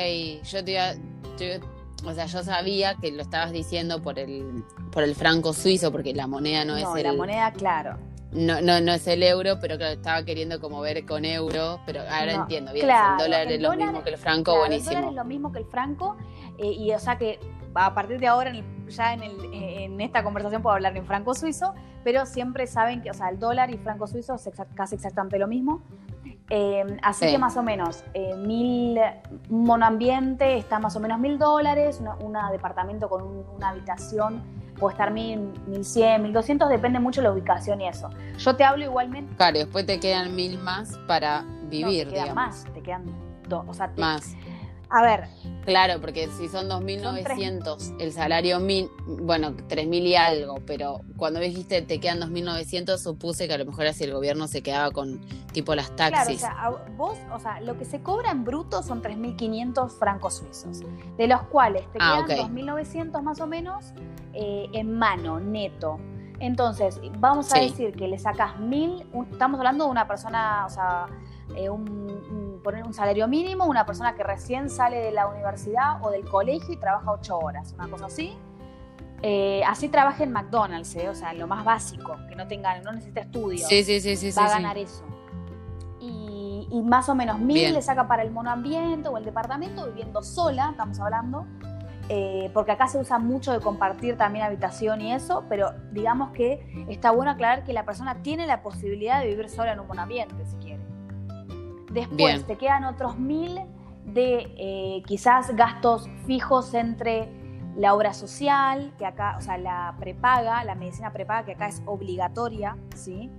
[0.44, 1.00] Yo te
[1.36, 1.60] te
[2.04, 6.14] o sea, yo sabía que lo estabas diciendo por el, por el franco suizo, porque
[6.14, 7.96] la moneda no, no, es la el, moneda, claro.
[8.36, 12.00] No, no, no es el euro, pero claro, estaba queriendo como ver con euro, pero
[12.02, 12.86] ahora No, entiendo bien.
[12.86, 14.90] claro, el dólar es lo dólar- mismo que el franco, Claro, buenísimo.
[14.92, 16.16] El dólar es lo mismo que el franco
[16.58, 17.40] eh, y o sea que
[17.74, 21.04] a partir de ahora en el- ya en, el- en esta conversación puedo hablar en
[21.04, 24.66] franco suizo, pero siempre saben que o sea, el dólar y franco suizo es exa-
[24.74, 25.82] casi exactamente lo mismo.
[26.48, 27.32] Eh, así Sí.
[27.32, 29.00] que más o menos eh, mil,
[29.50, 34.42] un monoambiente está más o menos mil dólares, una, una departamento con un- una habitación
[34.78, 38.08] puede estar mil, mil cien, mil doscientos, depende mucho de la ubicación y eso.
[38.38, 39.34] Yo te hablo igualmente.
[39.36, 42.34] Claro, después te quedan mil más para no, vivir, te quedan digamos.
[42.34, 43.04] más, te quedan
[43.48, 43.64] dos.
[43.68, 44.34] O sea, te- Más.
[44.90, 45.24] A ver,
[45.64, 51.82] Claro, porque si son 2.900, el salario min, bueno, 3.000 y algo, pero cuando dijiste
[51.82, 55.20] te quedan 2.900, supuse que a lo mejor así el gobierno se quedaba con
[55.52, 56.40] tipo las Claro, o taxis.
[56.40, 60.82] sea, vos, o sea, lo que se cobra en bruto son 3.500 francos suizos,
[61.16, 62.48] de los cuales te Ah, quedan ok.
[62.52, 63.92] 2.900 más o menos
[64.34, 65.98] eh, en mano, neto.
[66.38, 67.70] Entonces, vamos a Sí.
[67.70, 71.06] decir que le sacas 1.000, un- estamos hablando de una persona, o sea,
[71.56, 76.10] eh, un- poner un salario mínimo, una persona que recién sale de la universidad o
[76.10, 78.36] del colegio y trabaja 8 horas, una cosa así.
[79.22, 82.90] Eh, así trabaja en McDonald's, eh, o sea, lo más básico, que no tenga, no
[82.90, 84.54] necesita estudios Sí, sí, sí, sí, va a sí.
[84.54, 85.04] ganar eso.
[86.00, 87.72] Y, y más o menos mil Bien.
[87.72, 91.46] le saca para el monoambiente o el departamento, viviendo sola, estamos hablando,
[92.08, 96.86] eh, porque acá se usa mucho de compartir también habitación y eso, pero digamos que
[96.88, 100.44] está bueno aclarar que la persona tiene la posibilidad de vivir sola en un monoambiente,
[100.46, 100.65] si quiere.
[101.96, 102.42] Después Bien.
[102.42, 103.58] te quedan otros mil
[104.04, 107.26] de eh, quizás gastos fijos entre
[107.74, 111.82] la obra social, que acá, o sea, la prepaga, la medicina prepaga, que acá es
[111.86, 113.30] obligatoria, ¿sí?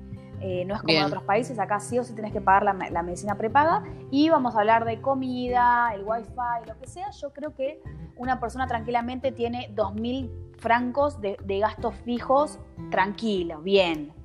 [0.42, 1.02] Eh, no es como Bien.
[1.02, 3.84] en otros países, acá sí o sí tenés que pagar la, la medicina prepaga.
[4.10, 6.32] Y vamos a hablar de comida, el wifi,
[6.68, 7.12] lo que sea.
[7.12, 7.80] Yo creo que
[8.16, 12.58] una persona tranquilamente tiene 2.000 francos de, de gastos fijos
[12.90, 14.17] tranquilo, bien.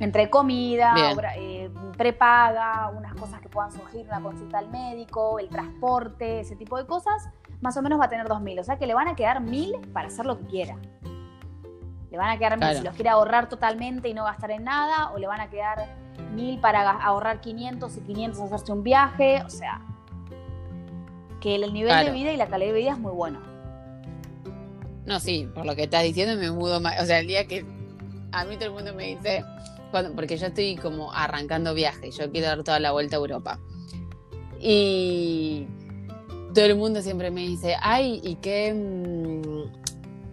[0.00, 5.48] Entre comida, obra- eh, prepaga, unas cosas que puedan surgir, una consulta al médico, el
[5.50, 7.28] transporte, ese tipo de cosas,
[7.60, 8.58] más o menos va a tener 2.000.
[8.60, 10.76] O sea que le van a quedar 1.000 para hacer lo que quiera.
[12.10, 12.78] Le van a quedar 1.000 Claro.
[12.78, 15.86] si los quiere ahorrar totalmente y no gastar en nada, o le van a quedar
[16.34, 19.42] 1.000 para ahorrar 500 y 500 hacerse un viaje.
[19.44, 19.82] O sea,
[21.40, 23.40] que el nivel de vida y la calidad de vida es muy bueno.
[25.06, 27.00] No, sí, por lo que estás diciendo me mudo más.
[27.02, 27.64] O sea, el día que
[28.32, 29.44] a mí todo el mundo me dice,
[29.90, 33.58] cuando, porque yo estoy como arrancando viaje, yo quiero dar toda la vuelta a Europa.
[34.58, 35.66] Y
[36.54, 38.74] todo el mundo siempre me dice, ay, ¿y qué?
[38.74, 39.80] mm,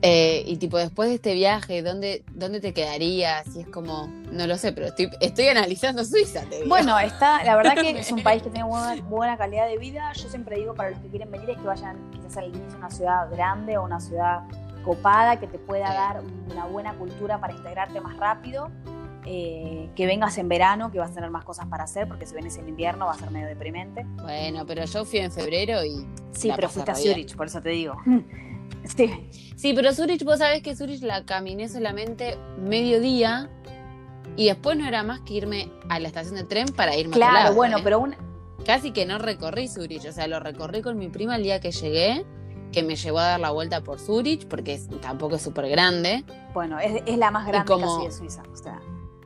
[0.04, 3.56] eh, y tipo, después de este viaje, ¿dónde, ¿dónde te quedarías?
[3.56, 6.70] Y es como, no lo sé, pero estoy, estoy analizando Suiza, te digo.
[6.70, 10.14] Bueno, está, la verdad que es un país que tiene buena, buena calidad de vida.
[10.14, 12.78] Yo siempre digo para los que quieren venir es que vayan quizás al inicio a
[12.78, 14.42] una ciudad grande o una ciudad
[14.86, 18.70] copada que te pueda dar una buena cultura para integrarte más rápido.
[19.30, 22.34] Eh, que vengas en verano, que vas a tener más cosas para hacer, porque si
[22.34, 24.06] vienes en invierno va a ser medio deprimente.
[24.22, 26.96] Bueno, pero yo fui en febrero y Sí, pero fuiste a.
[26.96, 27.96] Zurich, por eso te digo.
[28.84, 33.50] Sí, Sí, pero Zurich, vos sabés que Zurich la caminé solamente mediodía
[34.38, 37.18] y después no era más que irme a la estación de tren para irme a
[37.18, 37.82] otro claro, bueno, ¿eh?
[37.84, 38.16] pero un,
[38.66, 41.72] Casi que no recorrí Zurich, o sea, lo recorrí con mi prima el día que
[41.72, 42.26] llegué,
[42.72, 46.24] que me llevó a dar la vuelta por Zurich, porque es- tampoco es súper grande.
[46.54, 48.44] bueno, es, es la más grande como- casi de Suiza.
[48.54, 48.80] O sea,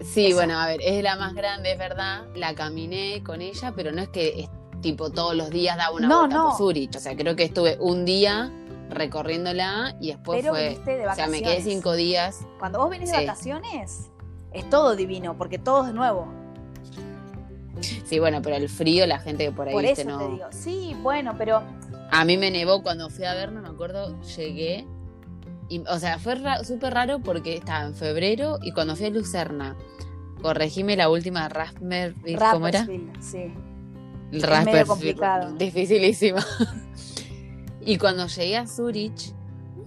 [0.04, 3.92] Sí, bueno, a ver, es la más grande, es verdad, la caminé con ella, pero
[3.92, 4.50] no es que
[4.82, 6.50] tipo todos los días daba una No, vuelta no.
[6.50, 8.52] por Zurich, o sea, creo que estuve un día
[8.90, 10.70] recorriéndola y después pero fue...
[10.70, 11.42] viniste de O sea, vacaciones.
[11.42, 13.26] me quedé cinco días Cuando vos venís de Sí.
[13.26, 14.10] vacaciones,
[14.52, 16.28] es todo divino, porque todo es nuevo.
[18.06, 20.18] Sí, bueno, pero el frío, la gente que por ahí Por viste, eso no.
[20.20, 20.46] te digo.
[20.52, 21.64] Sí, bueno, pero
[22.12, 24.86] A mí me nevó cuando fui a Berna, me acuerdo, llegué.
[25.72, 29.78] Y, o sea, fue súper raro porque estaba en febrero y cuando fui a Lucerna,
[30.42, 32.86] corregime la última Raspberry, ¿cómo era?
[33.22, 33.54] Sí.
[34.34, 35.54] El complicado.
[35.54, 36.40] Dificilísimo.
[37.86, 39.34] y cuando llegué a Zurich,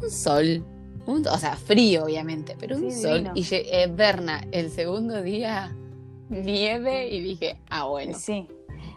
[0.01, 0.65] un sol.
[1.07, 3.31] o sea, frío, obviamente, pero un sol.
[3.35, 5.77] Y llegué, Berna, el segundo día,
[6.31, 8.17] nieve, y dije, ah, bueno.
[8.19, 8.49] Sí.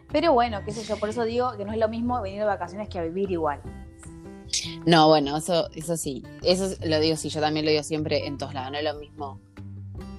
[0.10, 2.46] Pero bueno, qué sé yo, por eso digo que no es lo mismo venir de
[2.46, 3.60] vacaciones que a vivir igual.
[4.88, 6.24] No, bueno, eso, eso sí.
[6.44, 8.72] Eso lo digo, sí, yo también lo digo siempre en todos lados.
[8.72, 9.42] No es lo mismo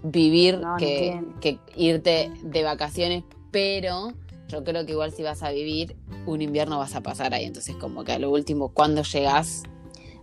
[0.02, 4.12] vivir que, que, irte de vacaciones, pero
[4.46, 7.46] yo creo que igual si vas a vivir, un invierno vas a pasar ahí.
[7.46, 9.62] Entonces, como que a lo último, cuando llegas.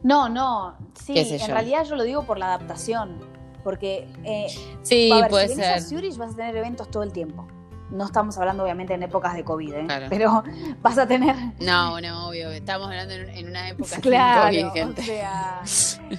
[0.04, 3.18] No, no, sí, en realidad yo lo digo por la adaptación.
[3.64, 4.46] Porque eh,
[4.84, 5.74] sí, puede si ser.
[5.74, 7.48] a Zurich vas a tener eventos todo el tiempo.
[7.92, 9.88] No estamos hablando obviamente en épocas de COVID, ¿eh?
[10.10, 10.44] pero
[10.82, 11.36] vas a tener...
[11.60, 15.62] No, no, obvio, estamos hablando en, una época claro, sin COVID, O sea,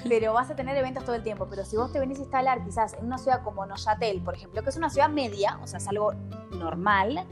[0.09, 1.47] pero vas a tener eventos todo el tiempo.
[1.51, 4.63] Pero si vos te venís a instalar quizás en una ciudad como Noyatel, por ejemplo,
[4.63, 6.15] que es una ciudad media, o sea, es algo
[6.53, 7.27] normal,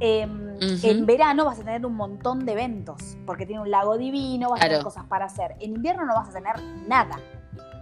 [0.00, 4.50] em, En verano vas a tener un montón de eventos, porque tiene un lago divino,
[4.50, 5.56] vas a tener cosas para hacer.
[5.58, 7.18] En invierno no vas a tener nada.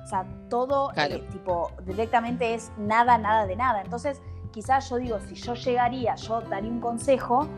[0.04, 3.82] O sea, todo eh, tipo, directamente es nada, nada de nada.
[3.82, 7.48] Entonces, quizás yo digo, si yo llegaría, yo daría un consejo,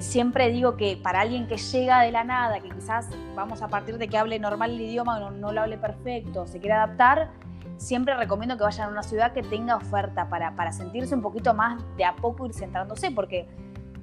[0.00, 3.98] siempre digo que para alguien que llega de la nada, que quizás vamos a partir
[3.98, 7.30] de que hable normal el idioma, no, no lo hable perfecto, se quiere adaptar,
[7.76, 11.52] siempre recomiendo que vayan a una ciudad que tenga oferta para, para sentirse un poquito
[11.52, 13.48] más de a poco ir centrándose, porque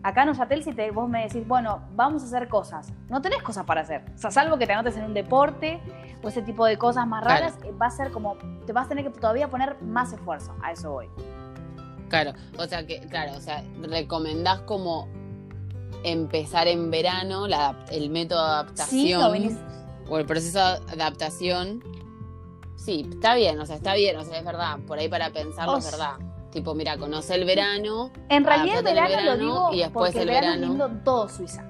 [0.03, 3.41] acá en Oyatel si te, vos me decís, bueno, vamos a hacer cosas, no tenés
[3.41, 4.03] cosas para hacer.
[4.15, 5.79] O sea, salvo que te anotes en un deporte
[6.21, 9.05] o ese tipo de cosas más raras, va a ser como, te vas a tener
[9.05, 11.09] que todavía poner más esfuerzo, a eso voy.
[12.09, 15.07] Claro, o sea que, claro, o sea, recomendás como
[16.03, 17.45] empezar en verano
[17.91, 19.59] el método de adaptación
[20.09, 21.83] o el proceso de adaptación.
[22.75, 25.77] Sí, está bien, o sea, está bien, o sea, es verdad, por ahí para pensarlo
[25.77, 26.13] es verdad.
[26.51, 28.11] Tipo, mira, conoce el verano.
[28.29, 31.63] En realidad el verano, lo digo y después el verano, es lindo todo Suiza.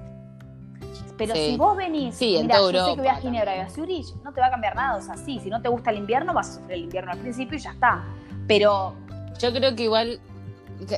[1.18, 4.06] Pero si vos venís, sí, mira, yo sé que voy a Ginebra y a Zurich,
[4.24, 4.96] no te va a cambiar nada.
[4.96, 7.18] O sea, sí, si no te gusta el invierno, vas a sufrir el invierno al
[7.18, 8.04] principio y ya está.
[8.46, 8.94] Pero.
[9.38, 10.20] Yo creo que igual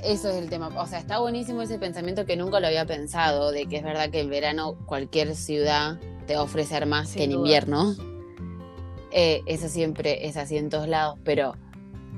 [0.05, 0.69] eso es el tema.
[0.69, 4.11] O sea, está buenísimo ese pensamiento que nunca lo había pensado, de que es verdad
[4.11, 7.95] que en verano cualquier ciudad te va a ofrecer más que en invierno.
[9.11, 11.55] Eh, eso siempre es así en todos lados, pero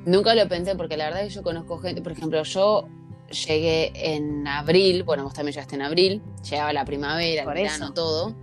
[0.05, 2.89] nunca lo pensé porque la verdad es que yo conozco gente, por ejemplo, yo
[3.31, 8.35] llegué en abril, bueno, vos también llegaste en abril, llegaba la primavera, el verano, todo.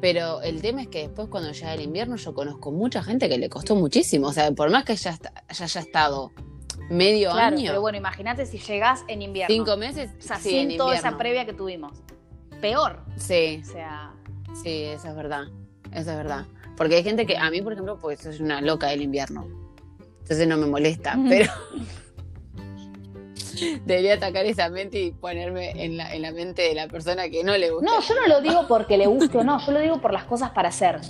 [0.00, 3.36] Pero el tema es que después cuando llega el invierno yo conozco mucha gente que
[3.36, 4.28] le costó muchísimo.
[4.28, 6.32] O sea, por más que ya, ya haya estado
[6.90, 7.68] medio año.
[7.68, 9.54] Pero bueno, imagínate si llegás en invierno.
[9.54, 10.10] Cinco meses.
[10.18, 12.02] O sea, sin toda esa previa que tuvimos.
[12.60, 13.00] Peor.
[13.16, 13.62] Sí.
[13.62, 14.12] O sea.
[14.62, 15.44] Sí, eso es verdad.
[15.92, 16.46] Eso es verdad.
[16.76, 19.46] Porque hay gente que, a mí, por ejemplo, pues soy una loca del invierno.
[20.20, 21.52] Entonces no me molesta, pero.
[23.84, 27.42] Debería atacar esa mente y ponerme en la, en la mente de la persona que
[27.42, 27.90] no le gusta.
[27.90, 30.24] No, yo no lo digo porque le guste o no, yo lo digo por las
[30.24, 31.00] cosas para hacer.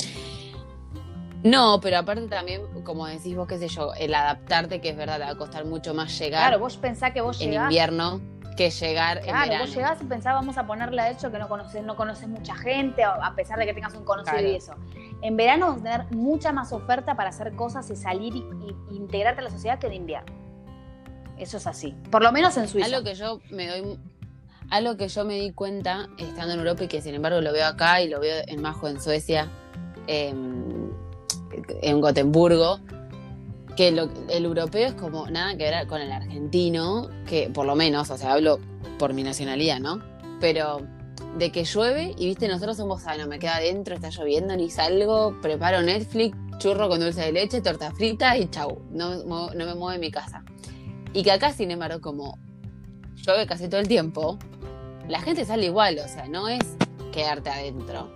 [1.42, 5.18] No, pero aparte también, como decís vos, qué sé yo, el adaptarte, que es verdad,
[5.18, 6.48] te va a costar mucho más llegar.
[6.48, 7.56] Claro, vos pensás que vos llegás.
[7.56, 8.20] En invierno
[8.56, 9.64] que llegar claro, en verano.
[9.66, 12.56] vos llegás y pensás, vamos a ponerle a hecho que no conoces, no conoces mucha
[12.56, 14.74] gente, a pesar de que tengas un conocido y eso.
[15.22, 18.44] En verano vas a tener mucha más oferta para hacer cosas y salir y,
[18.96, 20.32] integrarte a la sociedad que en invierno.
[21.38, 21.94] Eso es así.
[22.10, 22.86] Por lo menos en Suiza.
[22.86, 23.96] Algo que yo me doy.
[24.70, 27.64] Algo que yo me di cuenta estando en Europa y que sin embargo lo veo
[27.64, 29.48] acá y lo veo en Majo en Suecia.
[30.08, 30.34] Eh,
[31.82, 32.80] en Gotemburgo,
[33.76, 38.10] que el europeo es como nada que ver con el argentino, que por lo menos,
[38.10, 38.58] o sea, hablo
[38.98, 40.02] por mi nacionalidad, ¿no?
[40.40, 40.80] Pero
[41.36, 44.70] de que llueve y viste, nosotros somos, ah, no, me queda adentro, está lloviendo, ni
[44.70, 49.74] salgo, preparo Netflix, churro con dulce de leche, torta frita y chau, no, no me
[49.74, 50.44] mueve mi casa.
[51.12, 52.38] Y que acá, sin embargo, como
[53.14, 54.38] llueve casi todo el tiempo,
[55.08, 56.76] la gente sale igual, o sea, no es
[57.12, 58.12] quedarte adentro.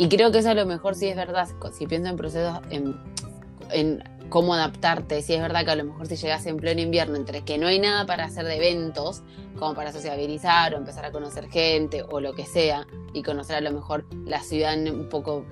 [0.00, 4.02] Y creo que eso a lo mejor sí es verdad, si pienso en procesos, en,
[4.30, 7.42] cómo adaptarte, si es verdad que a lo mejor si llegas en pleno invierno, entre
[7.42, 9.20] que no hay nada para hacer de eventos,
[9.58, 13.60] como para sociabilizar o empezar a conocer gente o lo que sea, y conocer a
[13.60, 15.44] lo mejor la ciudad un poco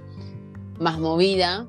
[0.78, 1.66] más movida,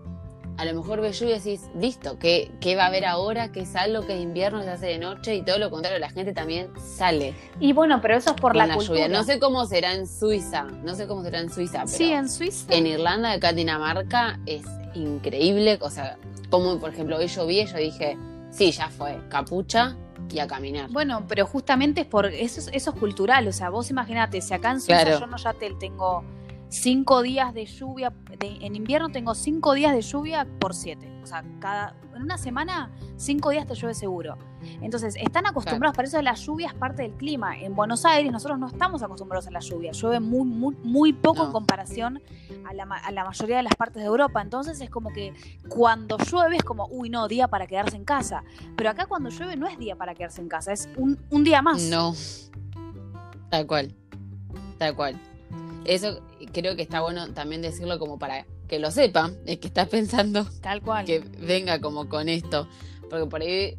[0.60, 3.50] a lo mejor ves lluvia y decís, listo, ¿qué, ¿qué, va a haber ahora?
[3.50, 5.34] ¿Qué es algo que es invierno, se hace de noche?
[5.36, 7.34] Y todo lo contrario, la gente también sale.
[7.62, 9.08] Y bueno, pero eso es por la, lluvia.
[9.08, 11.86] No sé cómo será en Suiza, no sé cómo será en Suiza.
[11.86, 12.74] Pero sí, en Suiza.
[12.74, 14.64] En Irlanda, acá en Dinamarca, es
[14.96, 15.78] increíble.
[15.80, 16.18] O sea,
[16.50, 18.18] como por ejemplo hoy lloví, yo dije,
[18.52, 19.96] sí, ya fue, capucha
[20.30, 20.90] y a caminar.
[20.90, 23.48] Bueno, pero justamente es por eso, eso es cultural.
[23.48, 26.26] O sea, vos imaginate, si acá en Suiza yo no ya te tengo
[26.70, 31.12] cinco días de lluvia, en invierno tengo cinco días de lluvia por siete.
[31.22, 34.38] O sea, cada, en una semana, cinco días te llueve seguro.
[34.82, 37.58] Entonces, están acostumbrados, para eso la lluvia es parte del clima.
[37.58, 41.46] En Buenos Aires nosotros no estamos acostumbrados a la lluvia, llueve muy, muy, muy poco
[41.46, 42.22] en comparación
[42.68, 44.42] a la, a la, mayoría de las partes de Europa.
[44.42, 45.34] Entonces es como que
[45.68, 48.44] cuando llueve es como, uy, no, día para quedarse en casa.
[48.76, 51.62] Pero acá cuando llueve no es día para quedarse en casa, es un, un día
[51.62, 51.82] más.
[51.84, 52.14] No.
[53.50, 53.96] Tal cual.
[54.78, 55.20] Tal cual.
[55.86, 56.22] Eso
[56.54, 60.46] creo que está bueno también decirlo como para que lo sepa, es que estás pensando
[60.62, 62.68] tal cual que venga como con esto,
[63.10, 63.78] porque por ahí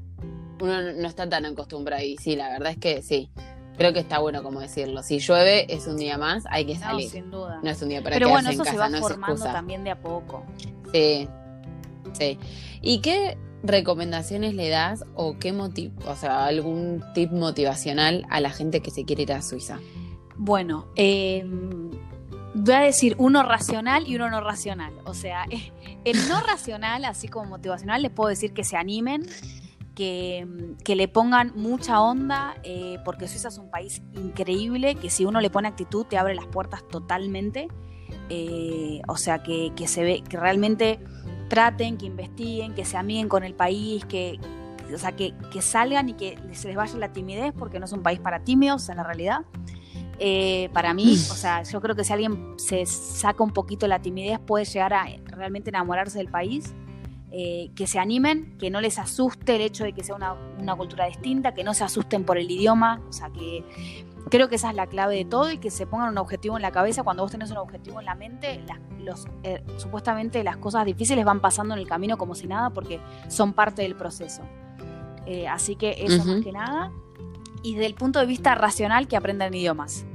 [0.60, 3.30] uno no está tan acostumbrado y sí, la verdad es que sí.
[3.76, 5.02] Creo que está bueno como decirlo.
[5.02, 7.06] Si llueve es un día más, hay que salir.
[7.06, 7.60] No, sin duda.
[7.62, 9.84] No es un día para Pero bueno, eso en casa, se va no formando también
[9.84, 10.44] de a poco.
[10.92, 11.26] Sí.
[12.12, 12.38] Sí.
[12.82, 18.50] ¿Y qué recomendaciones le das o qué motivo, o sea, algún tip motivacional a la
[18.50, 19.78] gente que se quiere ir a Suiza?
[20.42, 21.44] Bueno, eh,
[22.54, 24.94] voy a decir uno racional y uno no racional.
[25.04, 25.44] O sea,
[26.04, 29.26] el no racional, así como motivacional, les puedo decir que se animen,
[29.94, 30.46] que,
[30.82, 35.42] que le pongan mucha onda, eh, porque Suiza es un país increíble, que si uno
[35.42, 37.68] le pone actitud te abre las puertas totalmente.
[38.30, 41.00] Eh, o sea, que, que, se ve, que realmente
[41.50, 44.40] traten, que investiguen, que se amiguen con el país, que,
[44.90, 47.92] o sea, que, que salgan y que se les vaya la timidez, porque no es
[47.92, 49.40] un país para tímidos en la realidad.
[50.22, 54.00] Eh, para mí, o sea, yo creo que si alguien se saca un poquito la
[54.02, 56.74] timidez puede llegar a realmente enamorarse del país.
[57.32, 60.74] Eh, que se animen, que no les asuste el hecho de que sea una, una,
[60.74, 63.64] cultura distinta, que no se asusten por el idioma, o sea, que
[64.28, 66.62] creo que esa es la clave de todo y que se pongan un objetivo en
[66.62, 67.02] la cabeza.
[67.02, 71.24] Cuando vos tenés un objetivo en la mente, las, los, eh, supuestamente las cosas difíciles
[71.24, 74.42] van pasando en el camino como si nada porque son parte del proceso.
[75.26, 76.34] Eh, así que eso uh -huh.
[76.34, 76.92] más que nada.
[77.62, 80.06] Y desde el punto de vista racional, que aprendan idiomas.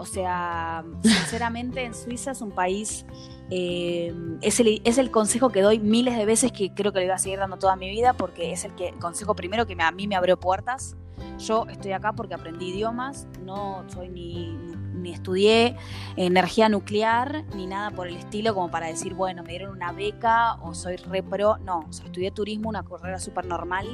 [0.00, 3.04] O sea, sinceramente en Suiza es un país,
[3.50, 7.04] eh, es, el, es, el, consejo que doy miles de veces que creo que le
[7.04, 9.90] voy a seguir dando toda mi vida porque es el que, consejo primero que a
[9.90, 10.96] mí me abrió puertas.
[11.38, 14.56] Yo estoy acá porque aprendí idiomas, no soy ni,
[14.94, 15.76] ni estudié
[16.16, 20.54] energía nuclear ni nada por el estilo como para decir, bueno, me dieron una beca
[20.62, 21.58] o soy re pro.
[21.58, 23.86] No, estudié turismo, una carrera súper normal,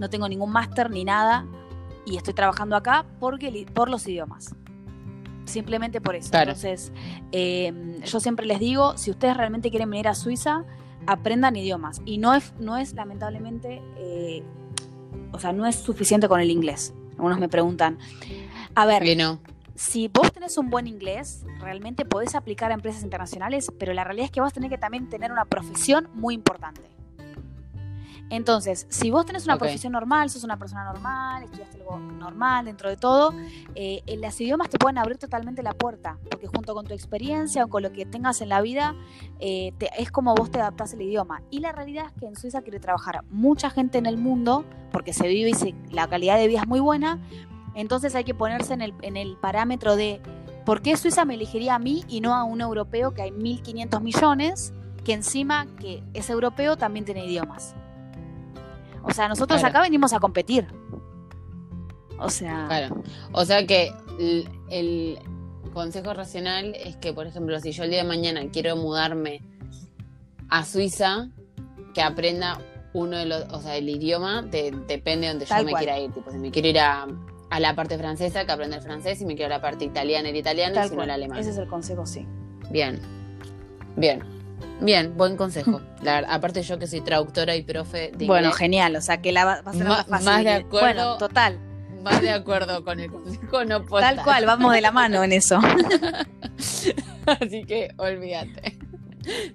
[0.00, 1.44] no tengo ningún máster ni nada
[2.06, 4.56] y estoy trabajando acá porque, por los idiomas
[5.52, 6.30] simplemente por eso.
[6.30, 6.52] Claro.
[6.52, 6.92] Entonces,
[7.30, 10.64] eh, yo siempre les digo, si ustedes realmente quieren venir a Suiza,
[11.06, 12.00] aprendan idiomas.
[12.04, 14.42] Y no es, no es lamentablemente, eh,
[15.32, 16.94] o sea, no es suficiente con el inglés.
[17.12, 17.98] Algunos me preguntan,
[18.74, 19.38] a ver, no.
[19.74, 24.26] si vos tenés un buen inglés, realmente podés aplicar a empresas internacionales, pero la realidad
[24.26, 26.82] es que vas a tener que también tener una profesión muy importante.
[28.32, 29.66] Entonces, si vos tenés una okay.
[29.66, 33.34] profesión normal, sos una persona normal, estudiaste algo normal dentro de todo,
[33.74, 37.68] eh, los idiomas te pueden abrir totalmente la puerta, porque junto con tu experiencia o
[37.68, 38.94] con lo que tengas en la vida,
[39.38, 41.42] eh, te, es como vos te adaptás el idioma.
[41.50, 45.12] Y la realidad es que en Suiza quiere trabajar mucha gente en el mundo, porque
[45.12, 47.20] se vive y se, la calidad de vida es muy buena,
[47.74, 50.22] entonces hay que ponerse en el, en el parámetro de
[50.64, 54.00] por qué Suiza me elegiría a mí y no a un europeo que hay 1.500
[54.00, 54.72] millones,
[55.04, 57.74] que encima que es europeo también tiene idiomas.
[59.02, 59.72] O sea, nosotros claro.
[59.72, 60.66] acá venimos a competir.
[62.18, 62.66] O sea.
[62.68, 63.02] Claro.
[63.32, 65.18] O sea que el, el,
[65.72, 69.40] consejo racional es que, por ejemplo, si yo el día de mañana quiero mudarme
[70.50, 71.28] a Suiza,
[71.94, 72.60] que aprenda
[72.92, 75.98] uno de los, o sea, el idioma de, depende de donde Tal yo me quiera
[75.98, 76.12] ir.
[76.12, 77.06] Tipo, si me quiero ir a,
[77.48, 79.86] a, la parte francesa, que aprenda el francés, si me quiero ir a la parte
[79.86, 81.38] italiana, el italiano, Tal y si no el alemán.
[81.38, 82.26] Ese es el consejo, sí.
[82.70, 83.00] Bien.
[83.96, 84.41] Bien.
[84.80, 85.80] Bien, buen consejo.
[86.02, 89.30] La, aparte yo que soy traductora y profe de Bueno, inglés, genial, o sea que
[89.32, 90.24] la va a ser Ma- más fácil.
[90.26, 90.86] más de acuerdo.
[90.86, 91.58] Bueno, total.
[92.02, 95.32] más de acuerdo con el consejo no puedo Tal cual, vamos de la mano en
[95.32, 95.60] eso.
[97.26, 98.76] Así que olvídate.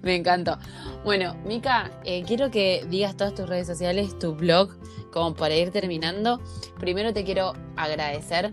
[0.00, 0.58] Me encantó.
[1.04, 4.70] Bueno, Mica, eh, quiero que digas todas tus redes sociales, tu blog,
[5.12, 6.40] como para ir terminando.
[6.80, 8.50] Primero te quiero agradecer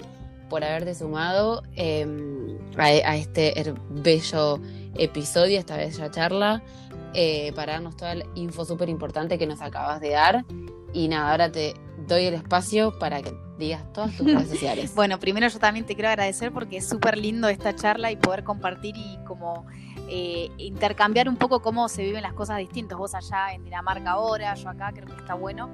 [0.49, 2.06] por haberte sumado eh,
[2.78, 4.60] a, a este bello
[4.96, 6.63] episodio, esta bella charla,
[7.13, 10.46] eh, para darnos toda la info súper importante que nos acabas de dar.
[10.93, 11.75] Y nada, ahora te
[12.08, 14.96] doy el espacio para que digas todas tus redes sociales.
[14.96, 18.43] Bueno, primero yo también te quiero agradecer porque es súper lindo esta charla y poder
[18.43, 19.65] compartir y como
[20.08, 22.98] eh, intercambiar un poco cómo se viven las cosas distintas.
[22.98, 25.69] Vos allá en Dinamarca ahora, yo acá, creo que está bueno.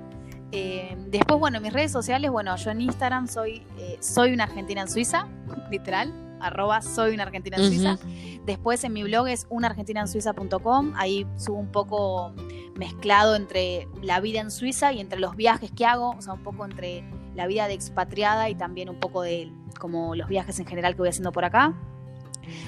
[0.51, 4.82] Eh, después, bueno, mis redes sociales, bueno, yo en Instagram soy, eh, soy una argentina
[4.82, 5.28] en Suiza,
[5.72, 7.67] literal, arroba soy una argentina en.
[7.67, 7.97] Suiza.
[8.45, 12.33] Después en mi blog es unargentinansuiza.com, ahí subo un poco
[12.75, 16.43] mezclado entre la vida en Suiza y entre los viajes que hago, o sea, un
[16.43, 17.03] poco entre
[17.35, 20.99] la vida de expatriada y también un poco de como los viajes en general que
[20.99, 21.73] voy haciendo por acá.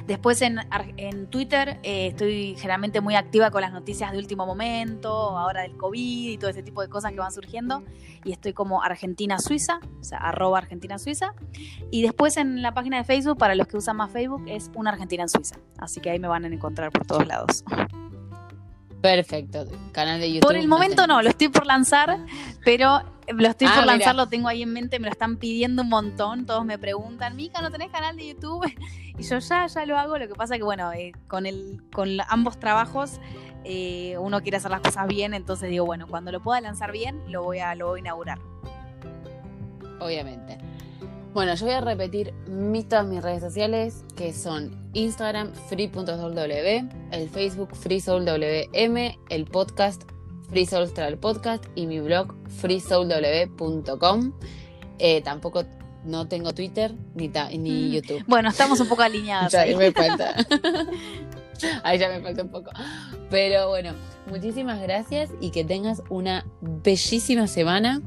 [0.07, 0.59] Después en,
[0.97, 5.77] en Twitter eh, estoy generalmente muy activa con las noticias de último momento, ahora del
[5.77, 7.83] COVID y todo ese tipo de cosas que van surgiendo.
[8.23, 11.33] Y estoy como Argentina Suiza, o sea, arroba Argentina Suiza.
[11.91, 14.91] Y después en la página de Facebook, para los que usan más Facebook, es una
[14.91, 15.57] Argentina en Suiza.
[15.77, 17.63] Así que ahí me van a encontrar por todos lados.
[19.03, 20.47] Perfecto, canal de YouTube.
[20.47, 22.19] Por el momento no, lo estoy por lanzar,
[22.63, 25.81] pero lo estoy ah, por lanzar, lo tengo ahí en mente, me lo están pidiendo
[25.81, 28.65] un montón, todos me preguntan, Mica, ¿no tenés canal de YouTube?
[29.19, 32.17] Y yo ya, ya lo hago, lo que pasa que bueno, eh, con, el, con
[32.29, 33.19] ambos trabajos
[33.63, 37.21] eh, uno quiere hacer las cosas bien, entonces digo, bueno, cuando lo pueda lanzar bien,
[37.27, 38.39] lo voy a, lo voy a inaugurar.
[39.99, 40.57] Obviamente.
[41.33, 46.37] Bueno, yo voy a repetir mis, todas mis redes sociales, que son Instagram free.soulw,
[47.11, 50.03] el Facebook freesoulwm, el podcast
[50.49, 54.33] freesoulstral podcast y mi blog freesoulw.com.
[54.99, 55.63] Eh, tampoco
[56.05, 57.91] no tengo Twitter ni, ni mm.
[57.93, 58.23] YouTube.
[58.27, 59.55] Bueno, estamos un poco alineadas.
[59.55, 60.35] ahí me falta.
[61.83, 62.69] ahí ya me falta un poco.
[63.31, 63.93] Pero bueno,
[64.27, 68.03] muchísimas gracias y que tengas una bellísima semana.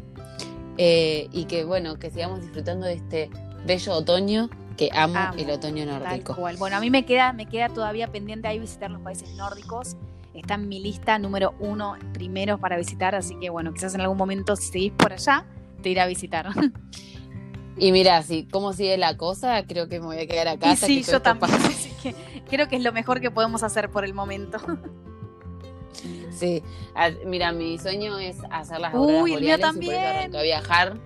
[0.79, 3.31] Eh, y que bueno, que sigamos disfrutando de este
[3.64, 6.37] bello otoño que amo, el otoño nórdico.
[6.59, 9.97] Bueno, a mí me queda, me queda todavía pendiente ahí visitar los países nórdicos.
[10.35, 14.18] Está en mi lista número uno primeros para visitar, así que bueno, quizás en algún
[14.18, 15.47] momento si seguís por allá,
[15.83, 16.51] te iré a visitar.
[17.79, 20.74] Y mira, si cómo sigue la cosa, creo que me voy a quedar acá.
[20.77, 21.53] sí, yo también.
[22.49, 24.59] creo que es lo mejor que podemos hacer por el momento.
[26.37, 26.62] Sí,
[27.24, 29.93] mira, mi sueño es hacer las Uy, el mío también.
[29.93, 30.99] por eso arranqué a viajar.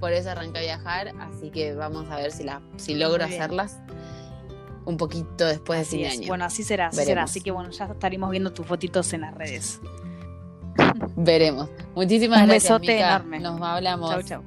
[0.00, 3.78] Por eso arranqué a viajar, así que vamos a ver si la, si logro hacerlas
[4.86, 6.28] un poquito después de ese año.
[6.28, 7.24] Bueno, así será, así será.
[7.24, 9.80] Así que bueno, ya estaremos viendo tus fotitos en las redes.
[11.16, 11.68] Veremos.
[11.94, 12.70] Muchísimas gracias.
[12.70, 13.40] Un besote enorme.
[13.40, 14.10] Nos hablamos.
[14.10, 14.42] Chau, chau.